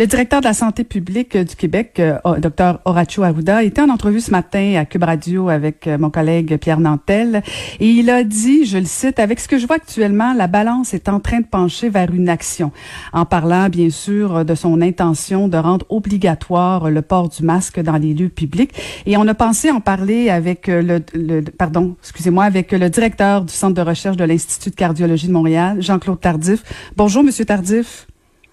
Le 0.00 0.06
directeur 0.06 0.40
de 0.40 0.46
la 0.46 0.54
santé 0.54 0.82
publique 0.82 1.36
du 1.36 1.54
Québec, 1.56 2.00
euh, 2.00 2.16
Dr 2.38 2.80
Horacio 2.86 3.22
Arruda, 3.22 3.62
était 3.62 3.82
en 3.82 3.90
entrevue 3.90 4.22
ce 4.22 4.30
matin 4.30 4.76
à 4.76 4.86
Cube 4.86 5.02
Radio 5.02 5.50
avec 5.50 5.86
euh, 5.86 5.98
mon 5.98 6.08
collègue 6.08 6.56
Pierre 6.56 6.80
Nantel 6.80 7.42
et 7.80 7.86
il 7.86 8.08
a 8.08 8.24
dit, 8.24 8.64
je 8.64 8.78
le 8.78 8.86
cite, 8.86 9.18
avec 9.18 9.38
ce 9.40 9.46
que 9.46 9.58
je 9.58 9.66
vois 9.66 9.76
actuellement, 9.76 10.32
la 10.32 10.46
balance 10.46 10.94
est 10.94 11.10
en 11.10 11.20
train 11.20 11.40
de 11.40 11.44
pencher 11.44 11.90
vers 11.90 12.10
une 12.14 12.30
action, 12.30 12.72
en 13.12 13.26
parlant 13.26 13.68
bien 13.68 13.90
sûr 13.90 14.42
de 14.46 14.54
son 14.54 14.80
intention 14.80 15.48
de 15.48 15.58
rendre 15.58 15.84
obligatoire 15.90 16.88
le 16.88 17.02
port 17.02 17.28
du 17.28 17.42
masque 17.44 17.78
dans 17.78 17.98
les 17.98 18.14
lieux 18.14 18.30
publics. 18.30 18.72
Et 19.04 19.18
on 19.18 19.28
a 19.28 19.34
pensé 19.34 19.70
en 19.70 19.80
parler 19.80 20.30
avec 20.30 20.70
euh, 20.70 20.80
le, 20.80 21.02
le 21.12 21.42
pardon, 21.42 21.94
excusez-moi, 22.00 22.44
avec 22.44 22.72
le 22.72 22.88
directeur 22.88 23.42
du 23.42 23.52
Centre 23.52 23.74
de 23.74 23.86
recherche 23.86 24.16
de 24.16 24.24
l'Institut 24.24 24.70
de 24.70 24.76
cardiologie 24.76 25.28
de 25.28 25.32
Montréal, 25.34 25.82
Jean-Claude 25.82 26.20
Tardif. 26.20 26.62
Bonjour, 26.96 27.22
Monsieur 27.22 27.44
Tardif. 27.44 28.06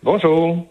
Bonjour. 0.04 0.68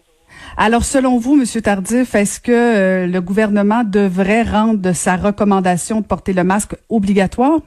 Alors, 0.59 0.83
selon 0.83 1.19
vous, 1.19 1.35
Monsieur 1.35 1.61
Tardif, 1.61 2.15
est-ce 2.15 2.41
que 2.41 2.51
euh, 2.51 3.05
le 3.05 3.21
gouvernement 3.21 3.83
devrait 3.83 4.41
rendre 4.41 4.91
sa 4.93 5.15
recommandation 5.15 6.01
de 6.01 6.07
porter 6.07 6.33
le 6.33 6.43
masque 6.43 6.73
obligatoire? 6.89 7.59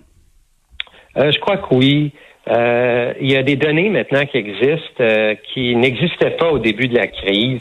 Euh, 1.16 1.30
je 1.30 1.38
crois 1.38 1.58
que 1.58 1.72
oui. 1.72 2.12
Euh, 2.48 3.12
il 3.20 3.30
y 3.30 3.36
a 3.36 3.44
des 3.44 3.54
données 3.54 3.90
maintenant 3.90 4.26
qui 4.26 4.38
existent 4.38 5.04
qui 5.54 5.76
n'existaient 5.76 6.32
pas 6.32 6.50
au 6.50 6.58
début 6.58 6.88
de 6.88 6.96
la 6.96 7.06
crise. 7.06 7.60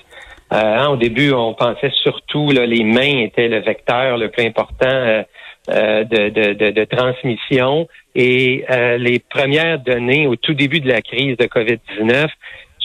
Hein, 0.49 0.87
au 0.87 0.97
début, 0.97 1.31
on 1.31 1.53
pensait 1.53 1.91
surtout 2.01 2.49
là, 2.49 2.65
les 2.65 2.83
mains 2.83 3.19
étaient 3.19 3.49
le 3.49 3.59
vecteur 3.59 4.17
le 4.17 4.29
plus 4.29 4.47
important 4.47 5.23
de, 5.67 6.85
transmission. 6.85 7.87
Et 8.15 8.65
les 8.97 9.19
premières 9.19 9.77
données 9.77 10.25
au 10.25 10.37
tout 10.37 10.55
début 10.55 10.79
de 10.79 10.87
la 10.87 11.03
crise 11.03 11.37
de 11.37 11.45
COVID-19 11.45 12.29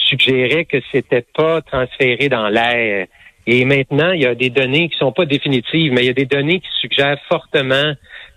suggérait 0.04 0.64
que 0.64 0.78
c'était 0.92 1.24
pas 1.34 1.60
transféré 1.62 2.28
dans 2.28 2.48
l'air. 2.48 3.06
Et 3.46 3.64
maintenant, 3.64 4.12
il 4.12 4.22
y 4.22 4.26
a 4.26 4.34
des 4.34 4.50
données 4.50 4.88
qui 4.88 4.96
sont 4.96 5.12
pas 5.12 5.26
définitives, 5.26 5.92
mais 5.92 6.02
il 6.02 6.06
y 6.06 6.10
a 6.10 6.14
des 6.14 6.24
données 6.24 6.60
qui 6.60 6.68
suggèrent 6.80 7.20
fortement 7.28 7.92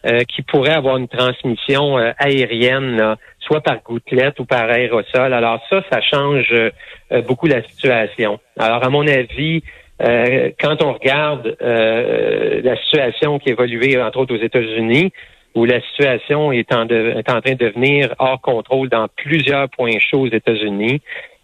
euh, 0.05 0.23
qu'il 0.25 0.43
pourrait 0.43 0.75
avoir 0.75 0.97
une 0.97 1.07
transmission 1.07 1.97
euh, 1.97 2.11
aérienne, 2.17 3.15
soit 3.39 3.61
par 3.61 3.81
gouttelette 3.83 4.39
ou 4.39 4.45
par 4.45 4.69
aérosol. 4.69 5.33
Alors 5.33 5.61
ça, 5.69 5.81
ça 5.91 6.01
change 6.01 6.51
euh, 6.51 7.21
beaucoup 7.21 7.47
la 7.47 7.63
situation. 7.63 8.39
Alors 8.59 8.83
à 8.83 8.89
mon 8.89 9.07
avis, 9.07 9.63
quand 9.99 10.83
on 10.83 10.93
regarde 10.93 11.57
la 11.59 12.75
situation 12.83 13.39
qui 13.39 13.49
évolué, 13.49 13.99
entre 13.99 14.19
autres 14.19 14.35
aux 14.35 14.43
États-Unis, 14.43 15.11
où 15.55 15.65
la 15.65 15.81
situation 15.81 16.51
est 16.51 16.71
en, 16.71 16.87
est 16.87 17.27
en 17.31 17.41
train 17.41 17.53
de 17.53 17.65
devenir 17.65 18.13
hors 18.19 18.39
contrôle 18.39 18.89
dans 18.89 19.07
plusieurs 19.15 19.67
points 19.69 19.97
chauds 19.97 20.27
aux 20.27 20.31
États-Unis, 20.31 21.01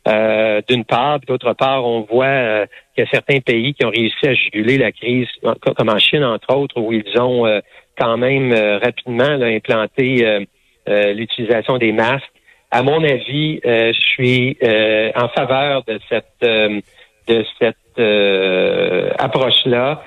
euh, 0.08 0.62
d'une 0.68 0.84
part, 0.84 1.20
d'autre 1.22 1.54
part, 1.54 1.86
on 1.86 2.02
voit 2.02 2.26
euh, 2.26 2.66
qu'il 2.94 3.06
y 3.06 3.08
a 3.08 3.10
certains 3.10 3.40
pays 3.40 3.74
qui 3.74 3.86
ont 3.86 3.90
réussi 3.90 4.28
à 4.28 4.34
juguler 4.34 4.78
la 4.78 4.92
crise, 4.92 5.28
comme 5.78 5.90
en 5.90 6.00
Chine 6.00 6.26
entre 6.26 6.54
autres, 6.56 6.80
où 6.80 6.92
ils 6.92 7.20
ont 7.20 7.48
euh, 7.48 7.62
quand 7.98 8.18
même 8.18 8.54
rapidement 8.82 9.24
implanté 9.24 10.46
l'utilisation 10.88 11.78
des 11.78 11.92
masques. 11.92 12.26
À 12.72 12.82
mon 12.82 13.04
avis, 13.04 13.62
je 13.64 13.94
suis 13.94 14.58
en 15.16 15.28
faveur 15.30 15.84
de 15.84 16.00
cette 16.10 16.42
de 17.28 17.46
cette 17.60 19.20
approche-là 19.20 20.02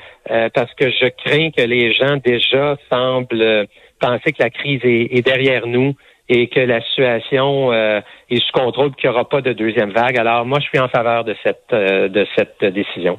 parce 0.53 0.75
que 0.75 0.91
je 0.91 1.07
crains 1.25 1.53
que 1.53 1.63
les 1.63 1.93
gens 1.93 2.17
déjà 2.17 2.77
semblent 2.91 3.69
penser 4.01 4.33
que 4.33 4.43
la 4.43 4.51
crise 4.51 4.81
est 4.85 5.25
derrière 5.25 5.69
nous 5.69 5.95
et 6.29 6.49
que 6.49 6.61
la 6.61 6.83
situation 6.83 7.73
euh, 7.73 8.01
est 8.31 8.45
sous 8.45 8.53
contrôle, 8.53 8.95
qu'il 8.95 9.09
n'y 9.09 9.15
aura 9.15 9.29
pas 9.29 9.41
de 9.41 9.53
deuxième 9.53 9.91
vague. 9.91 10.19
Alors 10.19 10.45
moi, 10.45 10.59
je 10.61 10.67
suis 10.67 10.79
en 10.79 10.89
faveur 10.89 11.25
de 11.25 11.35
cette 11.43 11.73
euh, 11.73 12.09
de 12.09 12.27
cette 12.37 12.65
décision. 12.65 13.19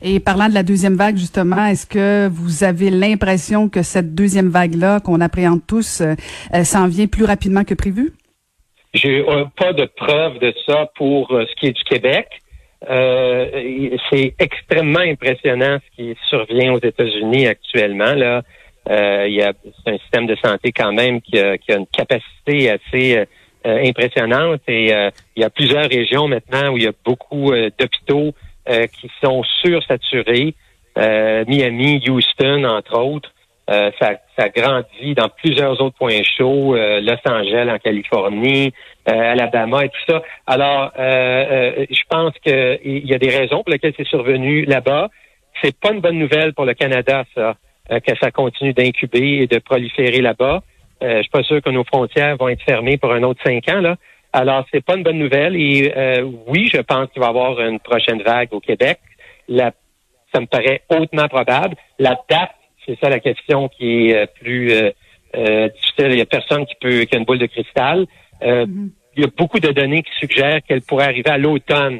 Et 0.00 0.20
parlant 0.20 0.48
de 0.48 0.54
la 0.54 0.62
deuxième 0.62 0.94
vague, 0.94 1.16
justement, 1.16 1.66
est-ce 1.66 1.86
que 1.86 2.28
vous 2.28 2.62
avez 2.62 2.90
l'impression 2.90 3.68
que 3.68 3.82
cette 3.82 4.14
deuxième 4.14 4.48
vague-là, 4.48 5.00
qu'on 5.00 5.20
appréhende 5.20 5.60
tous, 5.66 6.02
euh, 6.02 6.14
s'en 6.62 6.86
vient 6.86 7.08
plus 7.08 7.24
rapidement 7.24 7.64
que 7.64 7.74
prévu? 7.74 8.12
J'ai 8.94 9.24
pas 9.56 9.72
de 9.72 9.86
preuve 9.96 10.38
de 10.38 10.54
ça 10.66 10.88
pour 10.96 11.28
ce 11.30 11.54
qui 11.56 11.66
est 11.68 11.72
du 11.72 11.82
Québec. 11.84 12.28
c'est 12.86 14.34
extrêmement 14.38 15.00
impressionnant 15.00 15.78
ce 15.78 15.96
qui 15.96 16.14
survient 16.28 16.74
aux 16.74 16.78
États-Unis 16.78 17.46
actuellement. 17.46 18.12
Là, 18.12 18.42
euh, 18.90 19.26
il 19.28 19.34
y 19.34 19.42
a 19.42 19.52
un 19.86 19.98
système 19.98 20.26
de 20.26 20.36
santé 20.36 20.72
quand 20.72 20.92
même 20.92 21.20
qui 21.20 21.38
a, 21.38 21.56
qui 21.56 21.72
a 21.72 21.76
une 21.76 21.86
capacité 21.86 22.70
assez 22.70 23.16
euh, 23.16 23.24
euh, 23.64 23.84
impressionnante 23.86 24.60
et 24.66 24.90
il 25.36 25.40
y 25.40 25.44
a 25.44 25.50
plusieurs 25.50 25.88
régions 25.88 26.26
maintenant 26.26 26.72
où 26.72 26.78
il 26.78 26.84
y 26.84 26.88
a 26.88 26.92
beaucoup 27.04 27.52
d'hôpitaux 27.78 28.34
qui 28.66 29.10
sont 29.22 29.44
sursaturés. 29.62 30.54
Miami, 30.96 32.02
Houston, 32.08 32.64
entre 32.64 32.98
autres. 32.98 33.32
ça, 33.68 34.20
ça 34.36 34.48
grandit 34.48 35.14
dans 35.14 35.28
plusieurs 35.28 35.80
autres 35.80 35.96
points 35.96 36.22
chauds, 36.36 36.74
Los 36.74 37.22
Angeles 37.24 37.70
en 37.70 37.78
Californie, 37.78 38.72
Alabama 39.06 39.84
et 39.84 39.90
tout 39.90 40.12
ça. 40.12 40.22
Alors, 40.48 40.90
je 40.96 42.02
pense 42.08 42.34
qu'il 42.44 43.06
y 43.06 43.14
a 43.14 43.18
des 43.18 43.30
raisons 43.30 43.62
pour 43.62 43.70
lesquelles 43.70 43.94
c'est 43.96 44.08
survenu 44.08 44.64
là-bas. 44.64 45.08
C'est 45.62 45.78
pas 45.78 45.92
une 45.92 46.00
bonne 46.00 46.18
nouvelle 46.18 46.52
pour 46.52 46.64
le 46.64 46.74
Canada, 46.74 47.24
ça. 47.32 47.54
Euh, 47.90 47.98
que 47.98 48.16
ça 48.20 48.30
continue 48.30 48.72
d'incuber 48.72 49.42
et 49.42 49.46
de 49.48 49.58
proliférer 49.58 50.20
là-bas. 50.20 50.62
Euh, 51.02 51.16
je 51.16 51.22
suis 51.22 51.30
pas 51.30 51.42
sûr 51.42 51.60
que 51.60 51.70
nos 51.70 51.82
frontières 51.82 52.36
vont 52.36 52.48
être 52.48 52.62
fermées 52.62 52.96
pour 52.96 53.12
un 53.12 53.24
autre 53.24 53.40
cinq 53.44 53.68
ans. 53.68 53.80
Là. 53.80 53.96
Alors, 54.32 54.64
c'est 54.72 54.84
pas 54.84 54.94
une 54.94 55.02
bonne 55.02 55.18
nouvelle. 55.18 55.56
Et 55.56 55.92
euh, 55.96 56.22
oui, 56.46 56.70
je 56.72 56.80
pense 56.80 57.10
qu'il 57.10 57.20
va 57.20 57.26
y 57.26 57.30
avoir 57.30 57.60
une 57.60 57.80
prochaine 57.80 58.22
vague 58.22 58.52
au 58.52 58.60
Québec. 58.60 59.00
La, 59.48 59.72
ça 60.32 60.40
me 60.40 60.46
paraît 60.46 60.82
hautement 60.90 61.26
probable. 61.26 61.74
La 61.98 62.16
date, 62.30 62.52
c'est 62.86 62.96
ça 63.00 63.08
la 63.08 63.18
question 63.18 63.68
qui 63.68 64.10
est 64.10 64.32
plus 64.40 64.68
difficile. 64.68 66.12
Il 66.12 66.18
y 66.18 66.20
a 66.20 66.26
personne 66.26 66.64
qui 66.66 66.74
peut 66.80 67.02
qui 67.02 67.16
a 67.16 67.18
une 67.18 67.24
boule 67.24 67.38
de 67.38 67.46
cristal. 67.46 68.06
Mm-hmm. 68.40 68.90
Il 69.16 69.22
y 69.22 69.26
a 69.26 69.30
beaucoup 69.36 69.58
de 69.58 69.70
données 69.70 70.02
qui 70.02 70.12
suggèrent 70.18 70.62
qu'elle 70.62 70.82
pourrait 70.82 71.06
arriver 71.06 71.30
à 71.30 71.38
l'automne, 71.38 71.98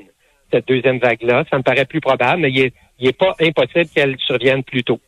cette 0.53 0.66
deuxième 0.69 0.99
vague-là. 0.99 1.44
Ça 1.50 1.59
me 1.59 1.62
paraît 1.62 1.87
plus 1.87 2.00
probable, 2.00 2.43
mais 2.43 2.50
il 2.50 2.72
n'est 3.00 3.12
pas 3.12 3.34
impossible 3.41 3.87
qu'elle 3.94 4.16
survienne 4.19 4.62
plus 4.62 4.84
tôt. 4.84 5.00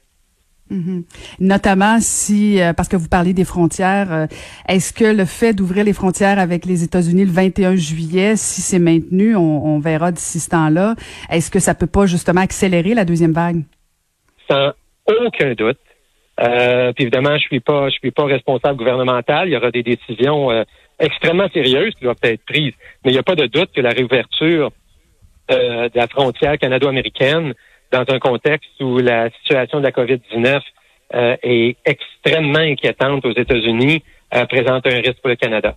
Mhm. 0.70 1.04
Notamment 1.40 1.98
si, 2.00 2.60
euh, 2.60 2.72
parce 2.72 2.88
que 2.88 2.96
vous 2.96 3.08
parlez 3.08 3.34
des 3.34 3.44
frontières, 3.44 4.12
euh, 4.12 4.26
est-ce 4.66 4.92
que 4.94 5.04
le 5.04 5.26
fait 5.26 5.52
d'ouvrir 5.52 5.84
les 5.84 5.92
frontières 5.92 6.38
avec 6.38 6.64
les 6.64 6.82
États-Unis 6.82 7.26
le 7.26 7.30
21 7.30 7.76
juillet, 7.76 8.36
si 8.36 8.62
c'est 8.62 8.78
maintenu, 8.78 9.36
on, 9.36 9.78
verra 9.78 10.10
d'ici 10.10 10.40
ce 10.40 10.48
temps-là, 10.50 10.94
est-ce 11.30 11.50
que 11.50 11.58
ça 11.58 11.74
peut 11.74 11.86
pas 11.86 12.06
justement 12.06 12.40
accélérer 12.40 12.94
la 12.94 13.04
deuxième 13.04 13.32
vague? 13.32 13.62
Sans 14.48 14.72
aucun 15.06 15.52
doute. 15.52 15.78
Euh, 16.40 16.92
puis 16.92 17.04
évidemment, 17.04 17.36
je 17.36 17.42
suis 17.42 17.60
pas, 17.60 17.88
je 17.90 17.94
suis 17.94 18.10
pas 18.10 18.24
responsable 18.24 18.78
gouvernemental. 18.78 19.48
Il 19.48 19.52
y 19.52 19.56
aura 19.56 19.70
des 19.70 19.82
décisions 19.82 20.48
extrêmement 20.98 21.48
sérieuses 21.52 21.94
qui 21.94 22.04
doivent 22.04 22.16
être 22.22 22.44
prises. 22.46 22.72
Mais 23.04 23.10
il 23.10 23.12
n'y 23.12 23.18
a 23.18 23.22
pas 23.22 23.36
de 23.36 23.46
doute 23.46 23.70
que 23.74 23.80
la 23.82 23.90
réouverture 23.90 24.70
de 25.50 25.90
la 25.94 26.06
frontière 26.06 26.56
canado-américaine 26.58 27.52
dans 27.94 28.04
un 28.12 28.18
contexte 28.18 28.70
où 28.80 28.98
la 28.98 29.30
situation 29.30 29.78
de 29.78 29.84
la 29.84 29.92
COVID-19 29.92 30.60
euh, 31.14 31.36
est 31.42 31.76
extrêmement 31.84 32.58
inquiétante 32.58 33.24
aux 33.24 33.32
États-Unis, 33.32 34.02
euh, 34.34 34.44
présente 34.46 34.86
un 34.86 34.96
risque 34.96 35.20
pour 35.20 35.30
le 35.30 35.36
Canada. 35.36 35.76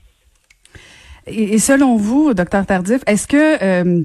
Et, 1.28 1.60
selon 1.60 1.96
vous, 1.96 2.34
docteur 2.34 2.66
Tardif, 2.66 3.02
est-ce 3.06 3.28
que 3.28 3.64
euh, 3.64 4.04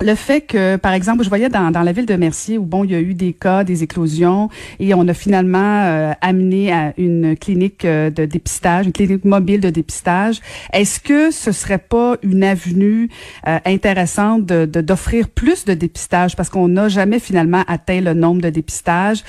le 0.00 0.14
fait 0.14 0.40
que, 0.40 0.76
par 0.76 0.92
exemple, 0.92 1.22
je 1.24 1.28
voyais 1.28 1.48
dans, 1.48 1.70
dans 1.70 1.82
la 1.82 1.92
ville 1.92 2.06
de 2.06 2.14
Mercier 2.14 2.58
où 2.58 2.64
bon, 2.64 2.84
il 2.84 2.92
y 2.92 2.94
a 2.94 3.00
eu 3.00 3.14
des 3.14 3.32
cas, 3.32 3.64
des 3.64 3.82
éclosions, 3.82 4.48
et 4.78 4.94
on 4.94 5.06
a 5.08 5.14
finalement 5.14 5.84
euh, 5.84 6.12
amené 6.20 6.72
à 6.72 6.94
une 6.96 7.36
clinique 7.36 7.84
euh, 7.84 8.10
de 8.10 8.24
dépistage, 8.24 8.86
une 8.86 8.92
clinique 8.92 9.24
mobile 9.24 9.60
de 9.60 9.70
dépistage. 9.70 10.40
Est-ce 10.72 11.00
que 11.00 11.30
ce 11.30 11.52
serait 11.52 11.78
pas 11.78 12.16
une 12.22 12.44
avenue 12.44 13.10
euh, 13.46 13.58
intéressante 13.64 14.46
de 14.46 14.64
d'offrir 14.64 15.28
plus 15.28 15.64
de 15.64 15.74
dépistage? 15.74 16.36
Parce 16.36 16.48
qu'on 16.48 16.68
n'a 16.68 16.88
jamais 16.88 17.18
finalement 17.18 17.64
atteint 17.66 18.00
le 18.00 18.14
nombre 18.14 18.40
de 18.40 18.50
dépistages 18.50 19.22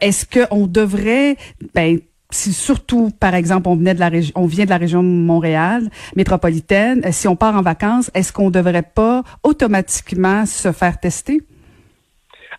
Est-ce 0.00 0.24
que 0.24 0.40
on 0.50 0.66
devrait 0.66 1.36
ben, 1.74 1.98
si 2.34 2.52
surtout, 2.52 3.10
par 3.20 3.34
exemple, 3.34 3.68
on 3.68 3.76
venait 3.76 3.94
de 3.94 4.00
la 4.00 4.08
région, 4.08 4.32
on 4.34 4.46
vient 4.46 4.64
de 4.64 4.70
la 4.70 4.76
région 4.76 5.02
de 5.02 5.08
Montréal 5.08 5.88
métropolitaine, 6.16 7.02
euh, 7.06 7.12
si 7.12 7.28
on 7.28 7.36
part 7.36 7.56
en 7.56 7.62
vacances, 7.62 8.10
est-ce 8.14 8.32
qu'on 8.32 8.46
ne 8.46 8.52
devrait 8.52 8.82
pas 8.82 9.22
automatiquement 9.44 10.44
se 10.44 10.72
faire 10.72 10.98
tester? 10.98 11.40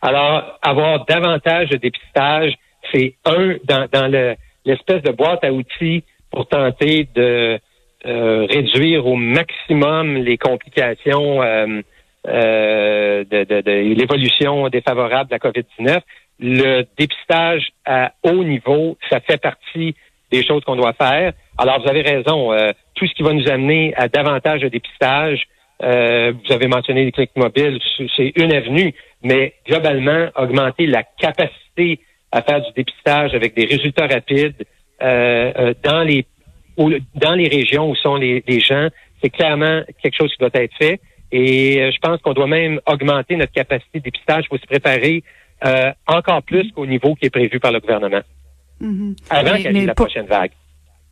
Alors, 0.02 0.60
avoir 0.62 1.06
davantage 1.06 1.70
de 1.70 1.78
dépistage, 1.78 2.54
c'est 2.94 3.16
un 3.26 3.56
dans, 3.66 4.38
l'espèce 4.66 5.02
de 5.04 5.12
boîte 5.12 5.44
à 5.44 5.52
outils 5.52 6.04
pour 6.32 6.48
tenter 6.48 7.10
de 7.14 7.60
euh, 8.06 8.46
réduire 8.46 9.06
au 9.06 9.16
maximum 9.16 10.16
les 10.16 10.38
complications 10.38 11.42
euh, 11.42 11.82
de, 12.26 13.44
de 13.44 13.72
l'évolution 13.94 14.70
défavorable 14.70 15.30
de 15.30 15.36
la 15.36 15.40
COVID-19. 15.40 16.02
Le 16.40 16.84
dépistage 16.98 17.68
à 17.86 18.14
haut 18.24 18.44
niveau, 18.44 18.98
ça 19.10 19.20
fait 19.20 19.42
partie 19.42 19.96
des 20.32 20.46
choses 20.46 20.64
qu'on 20.64 20.76
doit 20.76 20.94
faire. 20.94 21.34
Alors, 21.58 21.82
vous 21.82 21.90
avez 21.90 22.02
raison. 22.02 22.52
Euh, 22.52 22.72
tout 22.96 23.08
ce 23.08 23.14
qui 23.14 23.24
va 23.24 23.34
nous 23.34 23.48
amener 23.50 23.94
à 23.96 24.08
davantage 24.08 24.62
de 24.62 24.68
dépistage, 24.68 25.44
euh, 25.84 26.34
vous 26.46 26.54
avez 26.54 26.68
mentionné 26.68 27.06
les 27.06 27.12
cliniques 27.12 27.36
mobiles, 27.36 27.80
c'est 28.16 28.32
une 28.36 28.54
avenue, 28.54 28.94
mais 29.24 29.54
globalement, 29.68 30.28
augmenter 30.36 30.88
la 30.88 31.04
capacité 31.04 32.00
à 32.32 32.42
faire 32.42 32.62
du 32.62 32.72
dépistage 32.76 33.34
avec 33.34 33.56
des 33.56 33.66
résultats 33.66 34.08
rapides 34.08 34.66
euh, 35.02 35.74
dans 35.84 36.04
les 36.04 36.26
dans 37.16 37.34
les 37.34 37.48
régions 37.48 37.90
où 37.90 37.96
sont 37.96 38.16
les, 38.18 38.44
les 38.46 38.60
gens, 38.60 38.90
c'est 39.24 39.30
clairement 39.30 39.82
quelque 40.04 40.18
chose 40.18 40.30
qui 40.34 40.40
doit 40.40 40.50
être 40.54 40.76
fait. 40.78 41.00
Et 41.32 41.90
je 41.90 41.98
pense 42.00 42.22
qu'on 42.22 42.34
doit 42.34 42.48
même 42.48 42.82
augmenter 42.86 43.38
notre 43.38 43.54
capacité 43.54 44.00
de 44.00 44.04
dépistage 44.04 44.50
pour 44.50 44.60
se 44.60 44.66
préparer 44.66 45.24
encore 46.08 46.44
plus 46.44 46.72
qu'au 46.72 46.86
niveau 46.86 47.16
qui 47.16 47.26
est 47.26 47.30
prévu 47.30 47.60
par 47.60 47.72
le 47.72 47.80
gouvernement. 47.80 48.22
Mm-hmm. 48.82 49.16
Avant 49.30 49.56
qu'il 49.56 49.78
y 49.78 49.84
ait 49.84 49.86
la 49.86 49.96
prochaine 49.96 50.26
vague. 50.26 50.52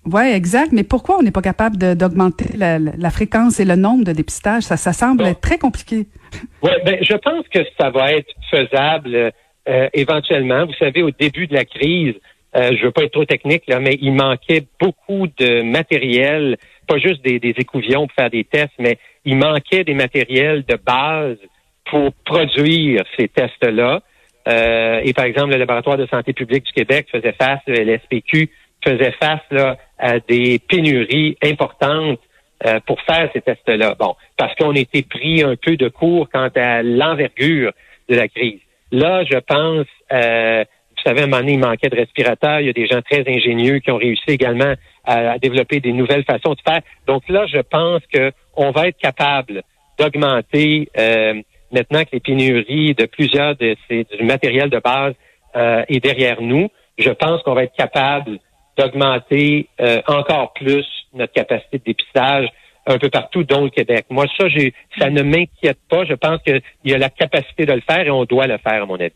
Oui, 0.06 0.24
exact. 0.34 0.72
Mais 0.72 0.84
pourquoi 0.84 1.18
on 1.20 1.22
n'est 1.22 1.32
pas 1.32 1.42
capable 1.42 1.78
d'augmenter 1.78 2.58
la, 2.58 2.78
la, 2.78 3.10
fréquence 3.10 3.60
et 3.60 3.66
le 3.66 3.76
nombre 3.76 4.04
de 4.04 4.12
dépistages? 4.12 4.64
Ça, 4.64 4.76
ça 4.76 4.92
semble 4.92 5.26
être 5.26 5.42
très 5.42 5.58
compliqué. 5.58 6.08
Oui, 6.64 6.72
ben, 6.84 6.98
je 7.02 7.14
pense 7.14 7.48
que 7.48 7.60
ça 7.80 7.92
va 7.92 8.12
être 8.14 8.34
faisable 8.50 9.32
euh, 9.70 9.90
éventuellement. 9.94 10.66
Vous 10.66 10.74
savez, 10.74 11.04
au 11.04 11.12
début 11.12 11.46
de 11.46 11.54
la 11.54 11.64
crise, 11.64 12.16
euh, 12.56 12.72
je 12.76 12.84
veux 12.84 12.92
pas 12.92 13.04
être 13.04 13.12
trop 13.12 13.26
technique, 13.26 13.66
là, 13.68 13.80
mais 13.80 14.00
il 14.02 14.14
manquait 14.14 14.66
beaucoup 14.82 15.28
de 15.28 15.62
matériel, 15.62 16.58
pas 16.88 16.98
juste 16.98 17.24
des, 17.24 17.40
des 17.40 17.54
écouvions 17.60 18.08
pour 18.08 18.16
faire 18.16 18.32
des 18.32 18.46
tests, 18.46 18.74
mais 18.80 18.98
il 19.26 19.38
manquait 19.38 19.84
des 19.84 19.94
matériels 19.94 20.64
de 20.68 20.76
base 20.76 21.38
pour 21.86 22.12
produire 22.26 23.04
ces 23.16 23.28
tests-là. 23.28 24.02
Euh, 24.48 25.02
et 25.04 25.14
par 25.14 25.26
exemple, 25.26 25.52
le 25.52 25.58
laboratoire 25.58 25.98
de 25.98 26.06
santé 26.08 26.34
publique 26.34 26.66
du 26.66 26.74
Québec 26.74 27.08
faisait 27.12 27.34
face, 27.34 27.62
le 27.68 27.76
LSPQ 27.76 28.50
faisait 28.84 29.14
face 29.14 29.42
là, 29.52 29.78
à 29.98 30.20
des 30.20 30.60
pénuries 30.60 31.38
importantes 31.42 32.20
euh, 32.66 32.80
pour 32.86 33.02
faire 33.02 33.30
ces 33.34 33.42
tests-là. 33.42 33.96
Bon, 34.00 34.16
parce 34.38 34.56
qu'on 34.56 34.74
était 34.74 35.04
pris 35.04 35.44
un 35.44 35.56
peu 35.56 35.78
de 35.78 35.88
court 35.88 36.30
quant 36.32 36.50
à 36.56 36.84
l'envergure 36.84 37.72
de 38.10 38.16
la 38.16 38.28
crise. 38.28 38.60
Là, 38.92 39.24
je 39.24 39.38
pense, 39.38 39.88
euh, 40.12 40.64
vous 40.96 41.04
savez, 41.04 41.22
à 41.22 41.24
un 41.24 41.28
moment 41.28 41.40
donné, 41.40 41.54
il 41.54 41.60
manquait 41.60 41.90
de 41.90 41.96
respirateurs. 41.96 42.60
Il 42.60 42.68
y 42.68 42.70
a 42.70 42.74
des 42.74 42.88
gens 42.88 43.02
très 43.02 43.28
ingénieux 43.28 43.80
qui 43.80 43.92
ont 43.92 43.98
réussi 43.98 44.30
également 44.30 44.74
à, 45.04 45.38
développer 45.40 45.80
des 45.80 45.94
nouvelles 45.94 46.24
façons 46.24 46.54
de 46.54 46.62
faire. 46.66 46.82
Donc 47.08 47.28
là, 47.28 47.46
je 47.48 47.60
pense 47.60 48.02
qu'on 48.14 48.72
va 48.72 48.88
être 48.88 48.98
capable 48.98 49.64
d'augmenter 50.00 50.90
euh, 50.98 51.42
maintenant 51.74 52.04
que 52.04 52.10
les 52.14 52.20
pénuries 52.20 52.94
de 52.94 53.06
plusieurs 53.06 53.56
de 53.56 53.76
ces 53.88 54.06
du 54.06 54.24
matériel 54.24 54.70
de 54.70 54.80
base 54.80 55.14
euh, 55.56 55.84
est 55.88 56.00
derrière 56.00 56.42
nous. 56.42 56.70
Je 56.98 57.10
pense 57.10 57.42
qu'on 57.44 57.54
va 57.54 57.64
être 57.64 57.76
capable 57.76 58.40
d'augmenter 58.78 59.68
euh, 59.82 60.02
encore 60.08 60.54
plus 60.54 60.86
notre 61.14 61.34
capacité 61.34 61.78
de 61.80 61.84
dépistage 61.84 62.48
un 62.86 62.98
peu 62.98 63.10
partout, 63.10 63.44
dont 63.44 63.64
le 63.64 63.70
Québec. 63.70 64.06
Moi, 64.10 64.26
ça, 64.38 64.50
j'ai, 64.50 64.74
ça 64.98 65.10
ne 65.10 65.22
m'inquiète 65.22 65.80
pas. 65.90 66.06
Je 66.06 66.14
pense 66.14 66.42
qu'il 66.44 66.62
y 66.86 66.94
a 66.94 66.98
la 66.98 67.10
capacité 67.10 67.66
de 67.66 67.74
le 67.74 67.82
faire 67.82 68.06
et 68.06 68.12
on 68.12 68.26
doit 68.26 68.48
le 68.48 68.58
faire, 68.58 68.84
à 68.84 68.86
mon 68.86 68.96
avis. 68.96 69.14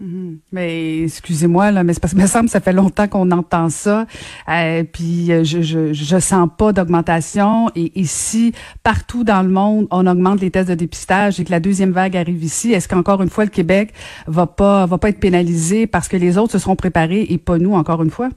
Mhm. 0.00 0.40
Mais 0.50 1.02
excusez-moi 1.02 1.70
là, 1.70 1.84
mais 1.84 1.92
c'est 1.92 2.00
parce 2.00 2.14
que 2.14 2.20
me 2.20 2.26
semble 2.26 2.48
ça 2.48 2.60
fait 2.60 2.72
longtemps 2.72 3.06
qu'on 3.06 3.30
entend 3.30 3.68
ça. 3.68 4.06
Euh, 4.48 4.82
puis 4.82 5.30
euh, 5.30 5.44
je, 5.44 5.62
je 5.62 5.92
je 5.92 6.18
sens 6.18 6.48
pas 6.58 6.72
d'augmentation. 6.72 7.68
Et 7.76 7.92
ici, 7.94 8.52
partout 8.82 9.22
dans 9.22 9.42
le 9.42 9.48
monde, 9.48 9.86
on 9.92 10.06
augmente 10.06 10.40
les 10.40 10.50
tests 10.50 10.68
de 10.68 10.74
dépistage 10.74 11.38
et 11.38 11.44
que 11.44 11.50
la 11.50 11.60
deuxième 11.60 11.92
vague 11.92 12.16
arrive 12.16 12.42
ici. 12.42 12.72
Est-ce 12.72 12.88
qu'encore 12.88 13.22
une 13.22 13.30
fois 13.30 13.44
le 13.44 13.50
Québec 13.50 13.90
va 14.26 14.46
pas 14.46 14.84
va 14.86 14.98
pas 14.98 15.10
être 15.10 15.20
pénalisé 15.20 15.86
parce 15.86 16.08
que 16.08 16.16
les 16.16 16.38
autres 16.38 16.52
se 16.52 16.58
seront 16.58 16.76
préparés 16.76 17.26
et 17.30 17.38
pas 17.38 17.58
nous 17.58 17.74
encore 17.74 18.02
une 18.02 18.10
fois? 18.10 18.30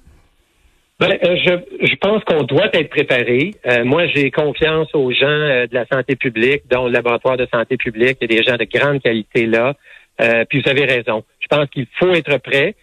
Ben, 1.00 1.12
euh, 1.12 1.36
je, 1.46 1.86
je, 1.88 1.96
pense 1.96 2.24
qu'on 2.24 2.44
doit 2.44 2.70
être 2.74 2.90
préparé. 2.90 3.54
Moi, 3.84 4.08
j'ai 4.08 4.32
confiance 4.32 4.88
aux 4.96 5.12
gens 5.12 5.28
de 5.28 5.74
la 5.74 5.86
santé 5.86 6.16
publique, 6.16 6.64
dont 6.72 6.88
le 6.88 6.92
laboratoire 6.92 7.38
de 7.38 7.48
santé 7.54 7.78
publique. 7.78 8.18
Il 8.22 8.32
y 8.32 8.38
a 8.38 8.42
des 8.42 8.44
gens 8.44 8.58
de 8.58 8.64
grande 8.64 9.02
qualité 9.02 9.46
là. 9.46 9.76
Puis 10.50 10.62
vous 10.62 10.70
avez 10.70 10.86
raison. 10.86 11.24
Je 11.40 11.48
pense 11.48 11.68
qu'il 11.70 11.88
faut 12.00 12.14
être 12.14 12.38
prêt. 12.38 12.76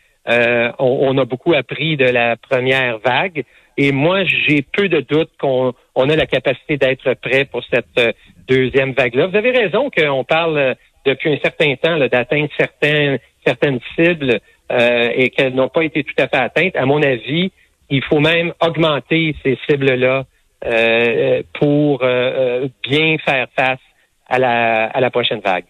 On, 0.78 1.18
a 1.18 1.24
beaucoup 1.24 1.54
appris 1.54 1.96
de 1.96 2.06
la 2.06 2.36
première 2.36 2.98
vague. 2.98 3.44
Et 3.76 3.90
moi, 3.92 4.24
j'ai 4.24 4.62
peu 4.62 4.88
de 4.88 5.00
doutes 5.00 5.32
qu'on 5.40 5.74
on 5.94 6.08
a 6.08 6.16
la 6.16 6.26
capacité 6.26 6.76
d'être 6.76 7.14
prêt 7.14 7.44
pour 7.44 7.62
cette 7.72 8.14
deuxième 8.46 8.92
vague-là. 8.92 9.26
Vous 9.26 9.36
avez 9.36 9.50
raison 9.50 9.90
qu'on 9.90 10.24
parle 10.24 10.76
depuis 11.04 11.32
un 11.32 11.38
certain 11.42 11.74
temps 11.74 11.98
d'atteindre 11.98 12.48
certaines, 12.56 13.18
certaines 13.44 13.80
cibles 13.96 14.40
et 14.70 15.30
qu'elles 15.30 15.54
n'ont 15.54 15.68
pas 15.68 15.82
été 15.82 16.04
tout 16.04 16.14
à 16.18 16.28
fait 16.28 16.36
atteintes. 16.36 16.76
À 16.76 16.86
mon 16.86 17.02
avis, 17.02 17.50
il 17.90 18.02
faut 18.02 18.20
même 18.20 18.52
augmenter 18.60 19.34
ces 19.42 19.58
cibles-là 19.68 20.24
euh, 20.64 21.42
pour 21.54 22.02
euh, 22.02 22.06
euh, 22.06 22.68
bien 22.82 23.16
faire 23.18 23.46
face 23.54 23.80
à 24.26 24.38
la, 24.38 24.86
à 24.86 25.00
la 25.00 25.10
prochaine 25.10 25.40
vague. 25.40 25.66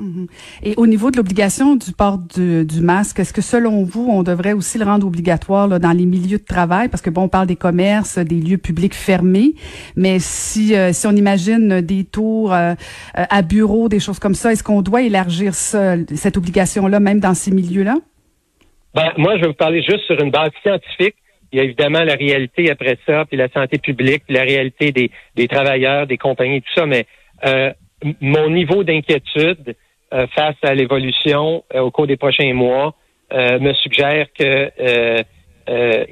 Mhm. 0.00 0.26
Et 0.62 0.74
au 0.76 0.86
niveau 0.86 1.10
de 1.10 1.18
l'obligation 1.18 1.76
du 1.76 1.92
port 1.92 2.18
du, 2.18 2.80
masque, 2.80 3.20
est-ce 3.20 3.32
que 3.32 3.42
selon 3.42 3.84
vous, 3.84 4.08
on 4.10 4.22
devrait 4.22 4.52
aussi 4.54 4.78
le 4.78 4.84
rendre 4.84 5.06
obligatoire 5.06 5.68
dans 5.68 5.92
les 5.92 6.06
milieux 6.06 6.38
de 6.38 6.44
travail? 6.44 6.88
Parce 6.88 7.02
que 7.02 7.10
bon, 7.10 7.22
on 7.22 7.28
parle 7.28 7.46
des 7.46 7.56
commerces, 7.56 8.18
des 8.18 8.40
lieux 8.40 8.58
publics 8.58 8.94
fermés, 8.94 9.52
mais 9.96 10.18
si, 10.18 10.74
si 10.92 11.06
on 11.06 11.12
imagine 11.12 11.80
des 11.80 12.04
tours 12.04 12.52
à 12.52 13.42
bureaux, 13.42 13.88
des 13.88 14.00
choses 14.00 14.18
comme 14.18 14.34
ça, 14.34 14.52
est-ce 14.52 14.64
qu'on 14.64 14.82
doit 14.82 15.02
élargir 15.02 15.54
ça, 15.54 15.96
cette 16.14 16.36
obligation-là, 16.36 16.98
même 16.98 17.20
dans 17.20 17.34
ces 17.34 17.50
milieux-là? 17.50 17.96
Ben, 18.94 19.12
moi, 19.16 19.36
je 19.36 19.42
vais 19.42 19.48
vous 19.48 19.54
parler 19.54 19.82
juste 19.82 20.04
sur 20.06 20.20
une 20.20 20.30
base 20.30 20.50
scientifique. 20.62 21.14
Il 21.52 21.58
y 21.58 21.60
a 21.60 21.64
évidemment 21.64 22.02
la 22.02 22.14
réalité 22.14 22.70
après 22.70 22.98
ça, 23.06 23.24
puis 23.24 23.36
la 23.36 23.48
santé 23.48 23.78
publique, 23.78 24.24
puis 24.26 24.34
la 24.34 24.42
réalité 24.42 24.92
des, 24.92 25.10
des 25.36 25.48
travailleurs, 25.48 26.06
des 26.06 26.18
compagnies, 26.18 26.62
tout 26.62 26.72
ça. 26.74 26.86
Mais 26.86 27.06
euh, 27.44 27.72
mon 28.20 28.50
niveau 28.50 28.84
d'inquiétude 28.84 29.74
euh, 30.12 30.26
face 30.34 30.56
à 30.62 30.74
l'évolution 30.74 31.64
euh, 31.74 31.80
au 31.80 31.90
cours 31.90 32.06
des 32.06 32.16
prochains 32.16 32.52
mois 32.54 32.94
me 33.32 33.72
suggère 33.74 34.26
que 34.36 35.22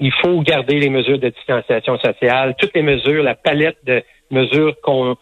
il 0.01 0.13
faut 0.23 0.41
garder 0.43 0.79
les 0.79 0.89
mesures 0.89 1.19
de 1.19 1.31
distanciation 1.31 1.99
sociale, 1.99 2.55
toutes 2.57 2.77
les 2.77 2.83
mesures, 2.83 3.25
la 3.25 3.35
palette 3.35 3.79
de 3.85 4.05
mesures 4.31 4.81
qu'on 4.83 5.17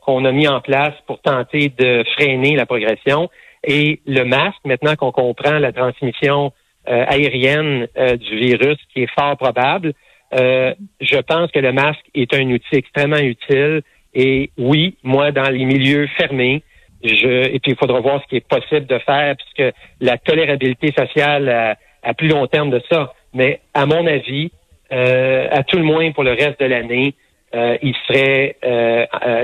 qu'on 0.00 0.24
a 0.24 0.32
mis 0.32 0.48
en 0.48 0.62
place 0.62 0.94
pour 1.06 1.20
tenter 1.20 1.68
de 1.68 2.02
freiner 2.14 2.56
la 2.56 2.64
progression. 2.64 3.28
Et 3.64 4.00
le 4.06 4.24
masque, 4.24 4.60
maintenant 4.64 4.96
qu'on 4.96 5.12
comprend 5.12 5.58
la 5.58 5.72
transmission 5.72 6.52
euh, 6.88 7.04
aérienne 7.06 7.86
euh, 7.98 8.16
du 8.16 8.36
virus 8.36 8.78
qui 8.92 9.02
est 9.02 9.10
fort 9.18 9.36
probable. 9.36 9.92
Euh, 10.32 10.72
je 11.02 11.18
pense 11.18 11.50
que 11.50 11.58
le 11.58 11.72
masque 11.72 12.04
est 12.14 12.32
un 12.32 12.50
outil 12.50 12.76
extrêmement 12.76 13.18
utile. 13.18 13.82
Et 14.14 14.50
oui, 14.56 14.96
moi, 15.02 15.30
dans 15.30 15.50
les 15.50 15.66
milieux 15.66 16.06
fermés, 16.16 16.62
je, 17.02 17.48
et 17.48 17.58
puis 17.60 17.72
il 17.72 17.76
faudra 17.76 18.00
voir 18.00 18.22
ce 18.22 18.28
qui 18.28 18.36
est 18.36 18.46
possible 18.46 18.86
de 18.86 18.98
faire, 18.98 19.36
puisque 19.36 19.74
la 20.00 20.18
tolérabilité 20.18 20.92
sociale 20.96 21.76
à, 22.02 22.14
plus 22.14 22.28
long 22.28 22.46
terme 22.46 22.70
de 22.70 22.82
ça. 22.90 23.12
Mais 23.34 23.60
à 23.74 23.86
mon 23.86 24.06
avis, 24.06 24.50
à 24.90 25.62
tout 25.64 25.76
le 25.76 25.84
moins 25.84 26.10
pour 26.12 26.24
le 26.24 26.32
reste 26.32 26.58
de 26.60 26.66
l'année, 26.66 27.14
il 27.52 27.94
serait 28.06 28.56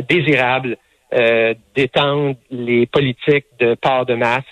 désirable 0.09 0.79
d'étendre 1.77 2.37
les 2.51 2.87
politiques 2.87 3.47
de 3.61 3.75
port 3.75 4.07
de 4.07 4.15
masque 4.15 4.47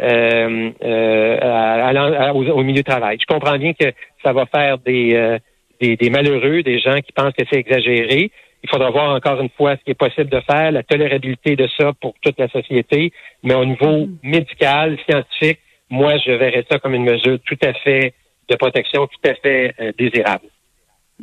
euh, 0.00 0.70
euh, 0.84 2.32
au, 2.32 2.62
milieu 2.62 2.82
de 2.82 2.88
travail. 2.88 3.18
Je 3.20 3.26
comprends 3.26 3.58
bien 3.58 3.72
que 3.72 3.86
ça 4.24 4.32
va 4.32 4.46
faire 4.46 4.76
euh, 4.86 5.38
des, 5.80 5.96
des, 5.96 6.10
malheureux, 6.10 6.62
des 6.62 6.78
gens 6.78 6.98
qui 7.00 7.10
pensent 7.10 7.32
que 7.32 7.44
c'est 7.50 7.58
exagéré. 7.58 8.30
Il 8.68 8.70
faudra 8.70 8.90
voir 8.90 9.14
encore 9.14 9.40
une 9.40 9.48
fois 9.50 9.76
ce 9.76 9.84
qui 9.84 9.92
est 9.92 9.94
possible 9.94 10.28
de 10.28 10.40
faire, 10.40 10.70
la 10.72 10.82
tolérabilité 10.82 11.56
de 11.56 11.66
ça 11.76 11.92
pour 12.00 12.14
toute 12.20 12.38
la 12.38 12.48
société, 12.48 13.12
mais 13.42 13.54
au 13.54 13.64
niveau 13.64 14.06
mm-hmm. 14.06 14.18
médical, 14.22 14.98
scientifique, 15.08 15.60
moi, 15.90 16.18
je 16.18 16.32
verrais 16.32 16.66
ça 16.70 16.78
comme 16.78 16.94
une 16.94 17.04
mesure 17.04 17.38
tout 17.46 17.58
à 17.62 17.72
fait 17.72 18.12
de 18.50 18.56
protection, 18.56 19.06
tout 19.06 19.28
à 19.30 19.34
fait 19.34 19.74
désirable. 19.98 20.48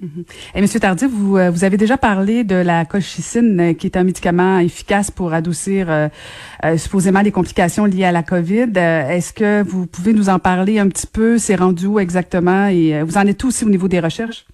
Mhm. 0.01 0.25
Et 0.53 0.61
Monsieur 0.61 0.79
Tardif, 0.79 1.07
vous, 1.09 1.37
euh, 1.37 1.49
vous 1.49 1.63
avez 1.63 1.77
déjà 1.77 1.97
parlé 1.97 2.43
de 2.43 2.55
la 2.55 2.83
colchicine, 2.83 3.59
euh, 3.59 3.73
qui 3.73 3.87
est 3.87 3.95
un 3.95 4.03
médicament 4.03 4.59
efficace 4.59 5.09
pour 5.09 5.33
adoucir 5.33 5.87
euh, 5.89 6.77
supposément 6.77 7.21
les 7.21 7.31
complications 7.31 7.85
liées 7.85 8.03
à 8.03 8.11
la 8.11 8.23
COVID. 8.23 8.71
Est-ce 8.75 9.31
que 9.31 9.63
vous 9.63 9.85
pouvez 9.87 10.13
nous 10.13 10.27
en 10.27 10.39
parler 10.39 10.79
un 10.79 10.89
petit 10.89 11.07
peu? 11.07 11.37
C'est 11.37 11.55
rendu 11.55 11.85
où 11.85 11.99
exactement? 11.99 12.67
Et 12.67 13.01
vous 13.03 13.17
en 13.17 13.25
êtes 13.25 13.41
où 13.43 13.47
aussi 13.47 13.63
au 13.63 13.69
niveau 13.69 13.87
des 13.87 13.99
recherches? 13.99 14.45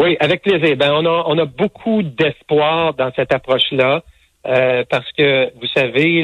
Oui, 0.00 0.16
avec 0.18 0.42
plaisir. 0.42 0.76
Ben, 0.76 0.92
on 0.92 1.04
a, 1.04 1.24
on 1.26 1.36
a 1.36 1.44
beaucoup 1.44 2.02
d'espoir 2.02 2.94
dans 2.94 3.12
cette 3.14 3.34
approche-là 3.34 4.02
parce 4.42 5.12
que, 5.12 5.52
vous 5.60 5.66
savez, 5.74 6.22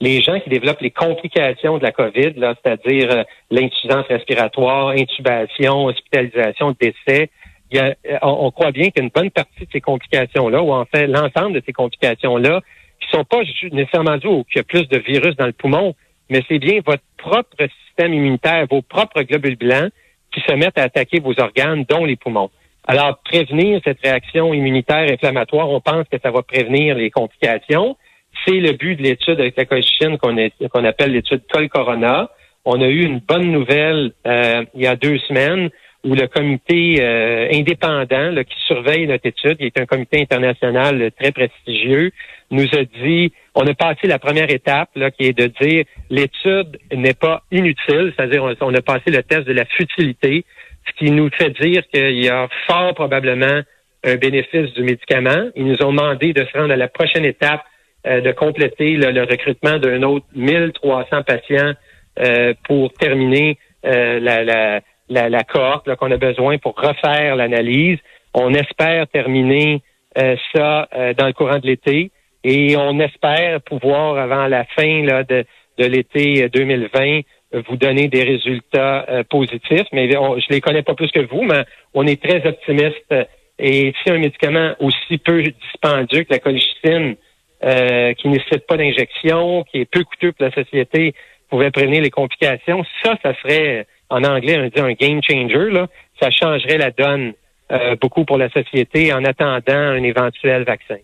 les 0.00 0.20
gens 0.20 0.38
qui 0.38 0.48
développent 0.50 0.80
les 0.80 0.92
complications 0.92 1.78
de 1.78 1.82
la 1.82 1.90
COVID, 1.90 2.34
là, 2.36 2.54
c'est-à-dire 2.62 3.24
l'insuffisance 3.50 4.06
respiratoire, 4.06 4.90
intubation, 4.90 5.86
hospitalisation, 5.86 6.76
décès, 6.80 7.28
euh, 7.74 7.94
on, 8.22 8.50
croit 8.50 8.72
bien 8.72 8.90
qu'une 8.90 9.08
bonne 9.08 9.30
partie 9.30 9.60
de 9.60 9.68
ces 9.72 9.80
complications-là, 9.80 10.62
ou 10.62 10.72
en 10.72 10.84
fait 10.84 11.06
l'ensemble 11.06 11.54
de 11.54 11.62
ces 11.64 11.72
complications-là, 11.72 12.60
qui 13.00 13.08
sont 13.10 13.24
pas 13.24 13.42
nécessairement 13.72 14.16
dues 14.18 14.28
au 14.28 14.44
qu'il 14.44 14.56
y 14.56 14.60
a 14.60 14.64
plus 14.64 14.88
de 14.88 14.98
virus 14.98 15.36
dans 15.36 15.46
le 15.46 15.52
poumon, 15.52 15.94
mais 16.30 16.42
c'est 16.48 16.58
bien 16.58 16.80
votre 16.84 17.02
propre 17.16 17.56
système 17.86 18.14
immunitaire, 18.14 18.66
vos 18.70 18.82
propres 18.82 19.22
globules 19.22 19.56
blancs 19.56 19.90
qui 20.32 20.40
se 20.40 20.52
mettent 20.54 20.78
à 20.78 20.84
attaquer 20.84 21.20
vos 21.20 21.38
organes, 21.40 21.84
dont 21.88 22.04
les 22.04 22.16
poumons. 22.16 22.50
Alors, 22.86 23.18
prévenir 23.24 23.80
cette 23.84 24.00
réaction 24.00 24.52
immunitaire 24.52 25.10
inflammatoire, 25.10 25.70
on 25.70 25.80
pense 25.80 26.06
que 26.10 26.18
ça 26.22 26.30
va 26.30 26.42
prévenir 26.42 26.96
les 26.96 27.10
complications. 27.10 27.96
C'est 28.44 28.58
le 28.58 28.72
but 28.72 28.96
de 28.96 29.02
l'étude 29.02 29.38
avec 29.40 29.56
la 29.56 29.66
colchicine 29.66 30.18
qu'on 30.18 30.84
appelle 30.84 31.12
l'étude 31.12 31.42
Col-Corona. 31.52 32.30
On 32.64 32.80
a 32.80 32.86
eu 32.86 33.04
une 33.04 33.20
bonne 33.20 33.52
nouvelle 33.52 34.12
euh, 34.26 34.64
il 34.74 34.82
y 34.82 34.86
a 34.86 34.96
deux 34.96 35.18
semaines 35.18 35.70
où 36.04 36.14
le 36.14 36.26
comité 36.26 36.96
euh, 37.00 37.48
indépendant 37.52 38.34
qui 38.42 38.56
surveille 38.66 39.06
notre 39.06 39.26
étude, 39.26 39.58
qui 39.58 39.66
est 39.66 39.80
un 39.80 39.86
comité 39.86 40.20
international 40.20 41.12
très 41.18 41.30
prestigieux, 41.30 42.10
nous 42.50 42.66
a 42.72 42.84
dit, 43.04 43.32
on 43.54 43.66
a 43.66 43.74
passé 43.74 44.08
la 44.08 44.18
première 44.18 44.50
étape, 44.50 44.90
là, 44.96 45.10
qui 45.10 45.24
est 45.24 45.38
de 45.38 45.46
dire 45.60 45.84
l'étude 46.10 46.78
n'est 46.92 47.14
pas 47.14 47.42
inutile, 47.52 48.12
c'est-à-dire 48.16 48.42
on, 48.60 48.74
a 48.74 48.82
passé 48.82 49.10
le 49.10 49.22
test 49.22 49.46
de 49.46 49.52
la 49.52 49.64
futilité, 49.64 50.44
ce 50.86 50.92
qui 50.98 51.10
nous 51.10 51.30
fait 51.30 51.50
dire 51.60 51.82
qu'il 51.92 52.22
y 52.22 52.28
a 52.28 52.48
fort 52.66 52.94
probablement 52.94 53.60
un 54.04 54.16
bénéfice 54.16 54.72
du 54.74 54.82
médicament. 54.82 55.50
Ils 55.54 55.66
nous 55.66 55.82
ont 55.82 55.92
demandé 55.92 56.32
de 56.32 56.44
se 56.44 56.58
rendre 56.58 56.72
à 56.72 56.76
la 56.76 56.88
prochaine 56.88 57.24
étape, 57.24 57.62
euh, 58.06 58.20
de 58.20 58.32
compléter 58.32 58.96
le 58.96 59.22
recrutement 59.22 59.78
d'un 59.78 60.02
autre 60.02 60.26
1300 60.34 61.22
patients 61.22 61.72
euh, 62.18 62.54
pour 62.64 62.92
terminer 62.94 63.58
la, 63.84 64.44
la 64.44 64.80
la, 65.12 65.28
la 65.28 65.44
cohorte 65.44 65.94
qu'on 65.96 66.10
a 66.10 66.16
besoin 66.16 66.58
pour 66.58 66.74
refaire 66.74 67.36
l'analyse. 67.36 67.98
On 68.34 68.54
espère 68.54 69.06
terminer 69.08 69.82
euh, 70.18 70.36
ça 70.54 70.88
euh, 70.94 71.14
dans 71.14 71.26
le 71.26 71.32
courant 71.32 71.58
de 71.58 71.66
l'été 71.66 72.10
et 72.44 72.76
on 72.76 72.98
espère 72.98 73.60
pouvoir, 73.62 74.16
avant 74.18 74.46
la 74.48 74.64
fin 74.64 75.04
là, 75.04 75.22
de, 75.22 75.44
de 75.78 75.84
l'été 75.84 76.48
2020, 76.48 77.20
vous 77.68 77.76
donner 77.76 78.08
des 78.08 78.22
résultats 78.22 79.06
euh, 79.08 79.22
positifs. 79.24 79.86
Mais 79.92 80.10
je 80.10 80.46
les 80.50 80.60
connais 80.60 80.82
pas 80.82 80.94
plus 80.94 81.10
que 81.10 81.20
vous, 81.20 81.42
mais 81.42 81.64
on 81.94 82.06
est 82.06 82.22
très 82.22 82.46
optimiste. 82.46 83.14
Et 83.58 83.92
si 84.02 84.10
un 84.10 84.18
médicament 84.18 84.74
aussi 84.80 85.18
peu 85.18 85.42
dispendieux 85.42 86.24
que 86.24 86.32
la 86.32 86.38
colchicine, 86.38 87.16
qui 87.60 88.28
ne 88.28 88.32
nécessite 88.32 88.66
pas 88.66 88.76
d'injection, 88.76 89.62
qui 89.62 89.82
est 89.82 89.84
peu 89.84 90.02
coûteux 90.02 90.32
pour 90.32 90.46
la 90.46 90.52
société, 90.52 91.14
pouvait 91.48 91.70
prévenir 91.70 92.02
les 92.02 92.10
complications, 92.10 92.82
ça, 93.04 93.16
ça 93.22 93.34
serait 93.40 93.86
en 94.08 94.24
anglais, 94.24 94.58
on 94.58 94.68
dit 94.68 94.80
un 94.80 94.92
game 94.92 95.20
changer, 95.22 95.70
là, 95.70 95.86
ça 96.20 96.30
changerait 96.30 96.78
la 96.78 96.90
donne 96.90 97.34
euh, 97.72 97.96
beaucoup 98.00 98.24
pour 98.24 98.36
la 98.36 98.50
société 98.50 99.12
en 99.12 99.24
attendant 99.24 99.62
un 99.68 100.02
éventuel 100.02 100.64
vaccin. 100.64 100.98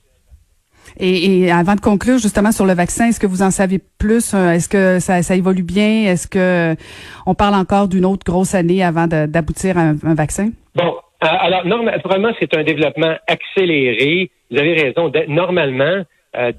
Et, 0.99 1.51
avant 1.51 1.75
de 1.75 1.81
conclure 1.81 2.19
justement 2.19 2.53
sur 2.53 2.67
le 2.67 2.75
vaccin, 2.75 3.09
est-ce 3.09 3.21
que 3.21 3.27
vous 3.27 3.43
en 3.43 3.51
savez 3.51 3.81
plus? 3.99 4.35
Euh, 4.35 4.53
Est-ce 4.53 4.69
que 4.69 4.99
ça, 4.99 5.35
évolue 5.35 5.63
bien? 5.63 6.05
Est-ce 6.11 6.27
que 6.27 6.75
on 7.27 7.35
parle 7.35 7.55
encore 7.55 7.89
d'une 7.89 8.05
autre 8.05 8.25
grosse 8.25 8.55
année 8.55 8.83
avant 8.83 9.07
d'aboutir 9.07 9.79
à 9.79 9.83
un, 9.83 10.15
vaccin? 10.15 10.51
Bon, 10.75 10.95
euh, 11.25 11.27
alors 11.41 11.67
normalement 11.67 12.33
c'est 12.41 12.57
un 12.57 12.63
développement 12.63 13.15
accéléré. 13.27 14.31
Vous 14.51 14.59
avez 14.59 14.75
raison. 14.75 15.13
Normalement, 15.29 16.03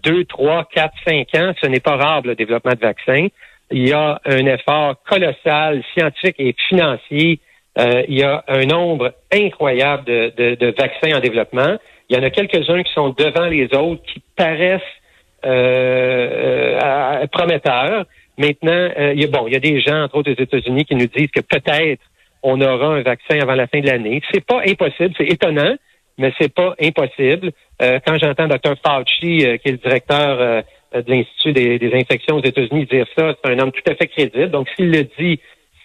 deux, 0.03 0.25
trois, 0.25 0.67
quatre, 0.71 0.93
cinq 1.07 1.27
ans, 1.36 1.53
ce 1.62 1.67
n'est 1.67 1.79
pas 1.79 1.95
rare 1.95 2.21
le 2.24 2.36
développement 2.36 2.74
de 2.74 2.79
vaccins 2.79 3.27
il 3.71 3.88
y 3.88 3.93
a 3.93 4.19
un 4.25 4.45
effort 4.45 4.95
colossal, 5.07 5.83
scientifique 5.93 6.36
et 6.39 6.55
financier. 6.67 7.39
Euh, 7.77 8.03
il 8.07 8.17
y 8.17 8.24
a 8.24 8.43
un 8.48 8.65
nombre 8.65 9.13
incroyable 9.31 10.05
de, 10.05 10.75
vaccins 10.77 11.17
en 11.17 11.19
développement. 11.19 11.77
Il 12.09 12.17
y 12.17 12.19
en 12.19 12.23
a 12.23 12.29
quelques-uns 12.29 12.83
qui 12.83 12.93
sont 12.93 13.09
devant 13.09 13.47
les 13.47 13.65
autres, 13.75 14.01
qui 14.03 14.21
paraissent 14.35 14.81
euh, 15.45 16.79
euh, 16.81 17.27
prometteurs. 17.27 18.05
Maintenant, 18.37 18.89
il 19.13 19.21
y 19.21 19.25
a, 19.25 19.27
bon, 19.27 19.47
il 19.47 19.53
y 19.53 19.57
a 19.57 19.59
des 19.59 19.81
gens, 19.81 20.03
entre 20.03 20.17
autres 20.17 20.31
aux 20.31 20.41
États-Unis, 20.41 20.85
qui 20.85 20.95
nous 20.95 21.07
disent 21.07 21.31
que 21.31 21.41
peut-être 21.41 22.01
on 22.41 22.61
aura 22.61 22.95
un 22.95 23.01
vaccin 23.01 23.37
avant 23.41 23.55
la 23.55 23.67
fin 23.67 23.81
de 23.81 23.87
l'année. 23.87 24.21
C'est 24.33 24.45
pas 24.45 24.61
impossible, 24.65 25.13
c'est 25.17 25.27
étonnant, 25.27 25.75
mais 26.17 26.31
c'est 26.39 26.53
pas 26.53 26.73
impossible. 26.81 27.51
quand 27.79 28.17
j'entends 28.17 28.47
Dr. 28.47 28.75
Fauci, 28.83 29.39
qui 29.39 29.43
est 29.43 29.71
le 29.71 29.77
directeur 29.77 30.63
euh, 30.95 31.03
de 31.03 31.11
l'Institut 31.11 31.53
des, 31.53 31.91
infections 31.93 32.37
aux 32.37 32.43
États-Unis 32.43 32.85
dire 32.85 33.05
ça, 33.17 33.35
c'est 33.43 33.51
un 33.51 33.59
homme 33.59 33.71
tout 33.71 33.91
à 33.91 33.95
fait 33.95 34.07
crédible. 34.07 34.49
Donc, 34.49 34.67
s'il 34.75 34.89
le 34.89 35.03
dit, 35.19 35.39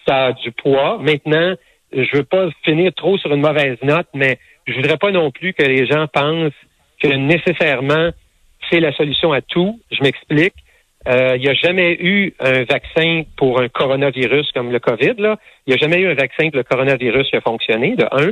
ça 0.07 0.27
a 0.27 0.33
du 0.33 0.51
poids. 0.51 0.97
Maintenant, 0.99 1.55
je 1.93 2.17
veux 2.17 2.23
pas 2.23 2.49
finir 2.63 2.91
trop 2.95 3.17
sur 3.17 3.31
une 3.31 3.41
mauvaise 3.41 3.77
note, 3.83 4.07
mais 4.15 4.39
je 4.67 4.73
voudrais 4.73 4.97
pas 4.97 5.11
non 5.11 5.31
plus 5.31 5.53
que 5.53 5.63
les 5.63 5.85
gens 5.85 6.07
pensent 6.07 6.53
que 7.01 7.07
nécessairement 7.07 8.11
c'est 8.69 8.79
la 8.79 8.93
solution 8.93 9.31
à 9.31 9.41
tout. 9.41 9.79
Je 9.91 10.01
m'explique. 10.01 10.55
Euh, 11.07 11.33
il 11.35 11.41
n'y 11.41 11.49
a 11.49 11.53
jamais 11.53 11.93
eu 11.99 12.33
un 12.39 12.63
vaccin 12.63 13.23
pour 13.37 13.61
un 13.61 13.69
coronavirus 13.69 14.51
comme 14.53 14.71
le 14.71 14.79
COVID. 14.79 15.15
Là. 15.19 15.37
Il 15.65 15.73
n'y 15.73 15.75
a 15.75 15.77
jamais 15.77 16.01
eu 16.01 16.07
un 16.07 16.15
vaccin 16.15 16.49
pour 16.49 16.57
le 16.57 16.63
coronavirus 16.63 17.29
qui 17.29 17.35
a 17.35 17.41
fonctionné, 17.41 17.95
de 17.95 18.05
un. 18.11 18.31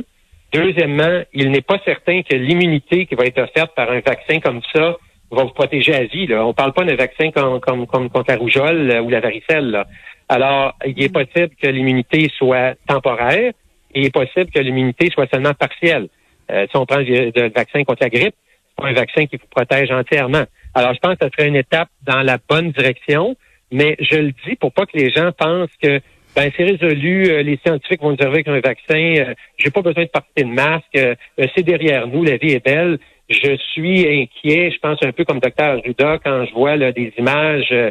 Deuxièmement, 0.52 1.22
il 1.32 1.50
n'est 1.50 1.62
pas 1.62 1.78
certain 1.84 2.22
que 2.22 2.34
l'immunité 2.34 3.06
qui 3.06 3.14
va 3.14 3.26
être 3.26 3.38
offerte 3.38 3.74
par 3.76 3.90
un 3.90 4.00
vaccin 4.00 4.40
comme 4.40 4.60
ça 4.74 4.96
va 5.30 5.44
vous 5.44 5.50
protéger 5.50 5.94
à 5.94 6.04
vie. 6.04 6.26
Là. 6.26 6.44
On 6.46 6.52
parle 6.52 6.72
pas 6.72 6.84
d'un 6.84 6.96
vaccin 6.96 7.30
comme, 7.30 7.60
comme, 7.60 7.86
comme, 7.86 8.08
contre 8.08 8.32
la 8.32 8.38
rougeole 8.38 8.90
euh, 8.90 9.00
ou 9.00 9.08
la 9.08 9.20
varicelle. 9.20 9.84
Alors, 10.28 10.74
il 10.84 11.00
est 11.02 11.12
possible 11.12 11.50
que 11.60 11.68
l'immunité 11.68 12.30
soit 12.36 12.74
temporaire 12.88 13.52
et 13.94 14.00
il 14.00 14.06
est 14.06 14.14
possible 14.14 14.50
que 14.50 14.60
l'immunité 14.60 15.10
soit 15.10 15.30
seulement 15.32 15.54
partielle. 15.54 16.08
Euh, 16.50 16.66
si 16.70 16.76
on 16.76 16.86
prend 16.86 16.98
le, 16.98 17.48
vaccin 17.54 17.84
contre 17.84 18.02
la 18.02 18.10
grippe, 18.10 18.34
c'est 18.68 18.82
pas 18.82 18.88
un 18.88 18.92
vaccin 18.92 19.26
qui 19.26 19.36
vous 19.36 19.46
protège 19.48 19.90
entièrement. 19.90 20.44
Alors, 20.74 20.94
je 20.94 20.98
pense 21.00 21.16
que 21.16 21.26
ce 21.26 21.30
serait 21.36 21.48
une 21.48 21.56
étape 21.56 21.88
dans 22.02 22.22
la 22.22 22.38
bonne 22.48 22.72
direction, 22.72 23.36
mais 23.70 23.96
je 24.00 24.16
le 24.16 24.32
dis 24.46 24.56
pour 24.56 24.72
pas 24.72 24.86
que 24.86 24.96
les 24.96 25.10
gens 25.10 25.30
pensent 25.32 25.74
que 25.82 26.00
ben 26.36 26.50
c'est 26.56 26.64
résolu, 26.64 27.28
euh, 27.28 27.42
les 27.42 27.60
scientifiques 27.64 28.02
vont 28.02 28.10
nous 28.10 28.16
dire 28.16 28.42
qu'un 28.42 28.58
vaccin, 28.58 29.14
euh, 29.18 29.34
j'ai 29.56 29.70
pas 29.70 29.82
besoin 29.82 30.02
de 30.02 30.08
porter 30.08 30.42
de 30.42 30.48
masque, 30.48 30.98
c'est 31.38 31.62
derrière 31.62 32.08
nous, 32.08 32.24
la 32.24 32.36
vie 32.36 32.54
est 32.54 32.64
belle 32.64 32.98
je 33.28 33.56
suis 33.72 34.06
inquiet, 34.06 34.70
je 34.70 34.78
pense 34.78 34.98
un 35.02 35.12
peu 35.12 35.24
comme 35.24 35.40
docteur 35.40 35.80
Ruda 35.84 36.18
quand 36.22 36.44
je 36.44 36.52
vois 36.52 36.76
des 36.76 37.12
images 37.18 37.72
euh, 37.72 37.90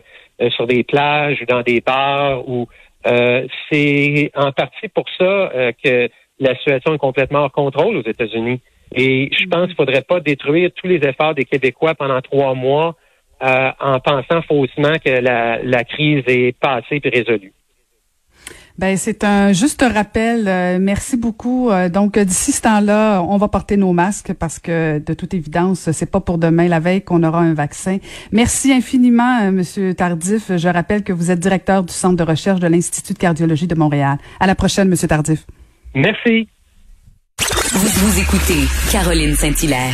sur 0.51 0.67
des 0.67 0.83
plages 0.83 1.41
ou 1.41 1.45
dans 1.45 1.61
des 1.61 1.81
bars 1.81 2.43
euh, 3.05 3.47
c'est 3.69 4.31
en 4.35 4.51
partie 4.51 4.87
pour 4.87 5.05
ça 5.17 5.23
euh, 5.23 5.71
que 5.83 6.09
la 6.43 6.55
situation 6.55 6.93
est 6.93 6.97
complètement 6.97 7.39
hors 7.39 7.51
contrôle 7.51 7.97
aux 7.97 8.07
États-Unis. 8.07 8.61
Et 8.95 9.29
je 9.31 9.45
pense 9.47 9.63
qu'il 9.63 9.71
ne 9.71 9.75
faudrait 9.75 10.03
pas 10.03 10.19
détruire 10.19 10.69
tous 10.75 10.87
les 10.87 10.97
efforts 10.97 11.33
des 11.33 11.45
Québécois 11.45 11.95
pendant 11.95 12.21
trois 12.21 12.53
mois 12.53 12.95
en 13.41 13.99
pensant 13.99 14.41
faussement 14.43 14.93
que 15.03 15.09
la, 15.09 15.61
la 15.61 15.83
crise 15.83 16.23
est 16.27 16.57
passée 16.57 17.01
et 17.03 17.09
résolue. 17.09 17.51
Ben 18.79 18.97
c'est 18.97 19.23
un 19.23 19.53
juste 19.53 19.83
rappel. 19.83 20.47
Euh, 20.47 20.79
merci 20.81 21.15
beaucoup. 21.15 21.69
Euh, 21.69 21.89
donc 21.89 22.17
d'ici 22.17 22.51
ce 22.51 22.61
temps-là, 22.63 23.21
on 23.21 23.37
va 23.37 23.47
porter 23.47 23.77
nos 23.77 23.93
masques 23.93 24.33
parce 24.33 24.57
que 24.57 24.97
de 24.97 25.13
toute 25.13 25.35
évidence, 25.35 25.91
c'est 25.91 26.09
pas 26.09 26.19
pour 26.19 26.39
demain 26.39 26.67
la 26.67 26.79
veille 26.79 27.03
qu'on 27.03 27.21
aura 27.21 27.41
un 27.41 27.53
vaccin. 27.53 27.99
Merci 28.31 28.73
infiniment, 28.73 29.41
euh, 29.43 29.51
Monsieur 29.51 29.93
Tardif. 29.93 30.51
Je 30.57 30.67
rappelle 30.69 31.03
que 31.03 31.13
vous 31.13 31.29
êtes 31.29 31.39
directeur 31.39 31.83
du 31.83 31.93
centre 31.93 32.15
de 32.15 32.23
recherche 32.23 32.59
de 32.59 32.67
l'Institut 32.67 33.13
de 33.13 33.19
cardiologie 33.19 33.67
de 33.67 33.75
Montréal. 33.75 34.17
À 34.39 34.47
la 34.47 34.55
prochaine, 34.55 34.89
Monsieur 34.89 35.07
Tardif. 35.07 35.45
Merci. 35.95 36.47
Vous, 37.73 37.87
vous 37.87 38.19
écoutez 38.19 38.67
Caroline 38.91 39.35
Saint-Hilaire. 39.35 39.91